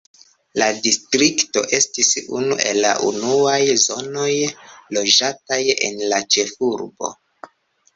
[0.61, 2.09] La distrikto estis
[2.39, 4.33] unu el la unuaj zonoj
[4.99, 7.19] loĝataj en la ĉefurbo.